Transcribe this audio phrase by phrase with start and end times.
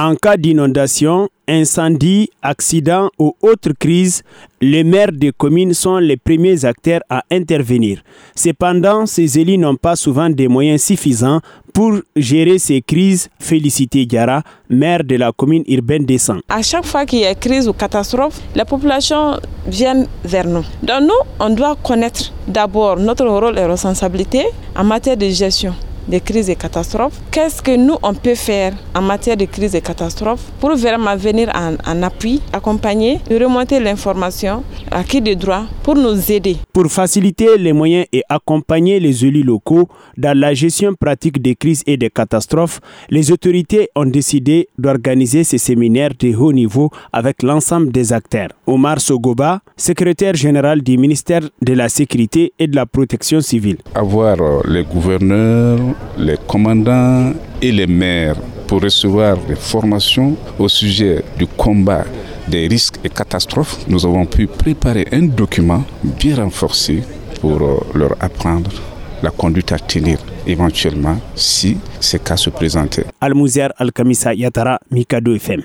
[0.00, 4.22] En cas d'inondation, incendie, accident ou autre crise,
[4.60, 7.98] les maires des communes sont les premiers acteurs à intervenir.
[8.36, 11.40] Cependant, ces élus n'ont pas souvent des moyens suffisants
[11.74, 13.28] pour gérer ces crises.
[13.40, 16.38] Félicité Diara, maire de la commune urbaine d'Essan.
[16.48, 20.64] À chaque fois qu'il y a crise ou catastrophe, la population vient vers nous.
[20.80, 24.44] Donc nous, on doit connaître d'abord notre rôle et responsabilité
[24.76, 25.74] en matière de gestion
[26.08, 27.20] des crises et catastrophes.
[27.30, 31.50] Qu'est-ce que nous, on peut faire en matière de crises et catastrophes pour vraiment venir
[31.54, 36.56] en, appui, accompagner, remonter l'information à qui de droit pour nous aider?
[36.72, 41.82] Pour faciliter les moyens et accompagner les élus locaux dans la gestion pratique des crises
[41.86, 42.80] et des catastrophes,
[43.10, 48.48] les autorités ont décidé d'organiser ces séminaires de haut niveau avec l'ensemble des acteurs.
[48.66, 53.78] Omar Sogoba, secrétaire général du ministère de la Sécurité et de la Protection civile.
[53.94, 55.78] Avoir euh, les gouverneurs,
[56.18, 62.04] les commandants et les maires pour recevoir des formations au sujet du combat
[62.48, 67.02] des risques et catastrophes, nous avons pu préparer un document bien renforcé
[67.40, 68.70] pour euh, leur apprendre
[69.22, 73.06] la conduite à tenir éventuellement si ces cas se présentaient.
[73.20, 75.62] Al-Mouzer Al-Kamisa Yatara, Mikado FM.